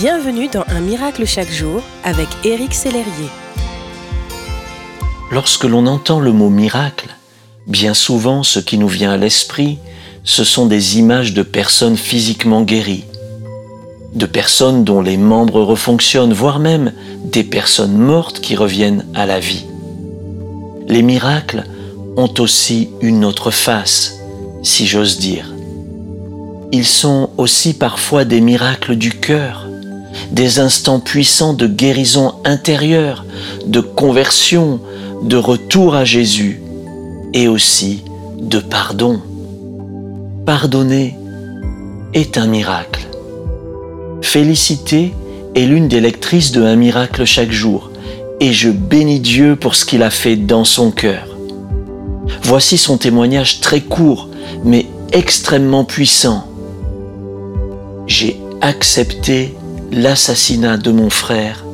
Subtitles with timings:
[0.00, 3.28] Bienvenue dans Un miracle chaque jour avec Éric Sellerier.
[5.30, 7.14] Lorsque l'on entend le mot miracle,
[7.66, 9.78] bien souvent ce qui nous vient à l'esprit,
[10.24, 13.04] ce sont des images de personnes physiquement guéries,
[14.14, 19.38] de personnes dont les membres refonctionnent, voire même des personnes mortes qui reviennent à la
[19.38, 19.66] vie.
[20.88, 21.64] Les miracles
[22.16, 24.14] ont aussi une autre face,
[24.62, 25.52] si j'ose dire.
[26.72, 29.66] Ils sont aussi parfois des miracles du cœur,
[30.32, 33.24] des instants puissants de guérison intérieure,
[33.66, 34.80] de conversion,
[35.22, 36.60] de retour à Jésus
[37.34, 38.04] et aussi
[38.40, 39.20] de pardon.
[40.46, 41.16] Pardonner
[42.14, 43.06] est un miracle.
[44.22, 45.14] Félicité
[45.54, 47.90] est l'une des lectrices de Un miracle chaque jour
[48.40, 51.26] et je bénis Dieu pour ce qu'il a fait dans son cœur.
[52.42, 54.28] Voici son témoignage très court
[54.64, 56.46] mais extrêmement puissant.
[58.06, 59.54] J'ai accepté
[59.92, 61.64] l'assassinat de mon frère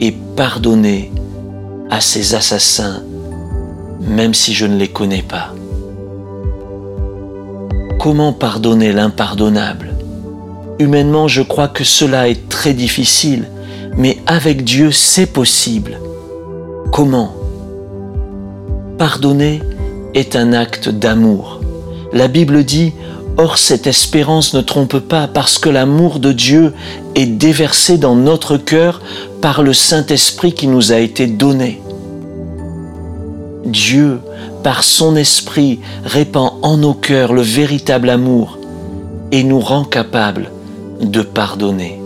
[0.00, 1.10] et pardonner
[1.90, 3.02] à ses assassins,
[4.00, 5.54] même si je ne les connais pas.
[7.98, 9.94] Comment pardonner l'impardonnable?
[10.78, 13.48] Humainement, je crois que cela est très difficile,
[13.96, 15.98] mais avec Dieu, c'est possible.
[16.92, 17.34] Comment?
[18.98, 19.62] Pardonner
[20.14, 21.60] est un acte d'amour.
[22.12, 22.92] La Bible dit
[23.40, 26.74] Or cette espérance ne trompe pas parce que l'amour de Dieu
[27.14, 29.00] est déversé dans notre cœur
[29.40, 31.80] par le Saint-Esprit qui nous a été donné.
[33.64, 34.18] Dieu,
[34.64, 38.58] par son Esprit, répand en nos cœurs le véritable amour
[39.30, 40.50] et nous rend capables
[41.00, 42.00] de pardonner.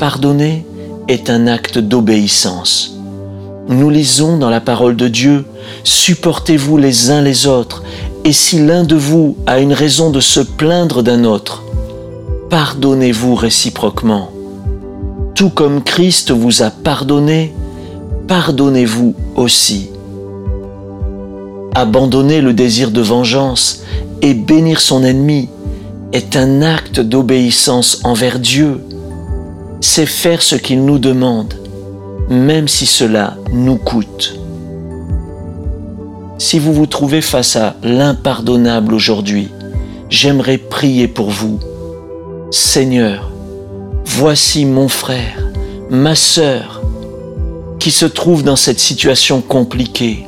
[0.00, 0.66] Pardonner
[1.06, 2.96] est un acte d'obéissance.
[3.68, 5.44] Nous lisons dans la parole de Dieu,
[5.84, 7.82] Supportez-vous les uns les autres
[8.24, 11.64] et si l'un de vous a une raison de se plaindre d'un autre,
[12.50, 14.30] pardonnez-vous réciproquement.
[15.34, 17.54] Tout comme Christ vous a pardonné,
[18.28, 19.90] pardonnez-vous aussi.
[21.74, 23.82] Abandonner le désir de vengeance
[24.22, 25.48] et bénir son ennemi
[26.12, 28.80] est un acte d'obéissance envers Dieu.
[29.80, 31.54] C'est faire ce qu'il nous demande,
[32.28, 34.39] même si cela nous coûte.
[36.40, 39.50] Si vous vous trouvez face à l'impardonnable aujourd'hui,
[40.08, 41.60] j'aimerais prier pour vous.
[42.50, 43.30] Seigneur,
[44.06, 45.36] voici mon frère,
[45.90, 46.80] ma sœur,
[47.78, 50.24] qui se trouve dans cette situation compliquée.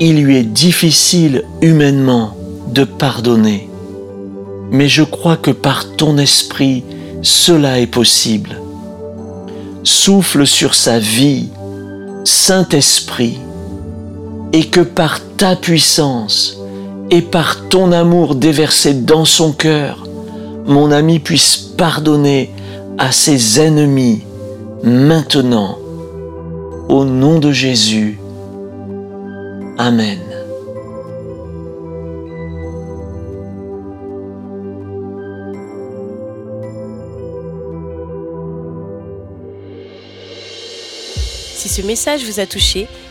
[0.00, 2.36] Il lui est difficile humainement
[2.74, 3.70] de pardonner,
[4.72, 6.82] mais je crois que par ton esprit,
[7.22, 8.60] cela est possible.
[9.84, 11.48] Souffle sur sa vie,
[12.24, 13.38] Saint-Esprit,
[14.52, 16.58] et que par ta puissance
[17.10, 20.06] et par ton amour déversé dans son cœur,
[20.66, 22.50] mon ami puisse pardonner
[22.98, 24.22] à ses ennemis
[24.82, 25.78] maintenant.
[26.88, 28.18] Au nom de Jésus.
[29.76, 30.18] Amen.
[41.54, 42.86] Si ce message vous a touché,